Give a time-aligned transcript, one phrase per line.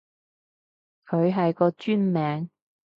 [1.05, 2.49] 佢係個專名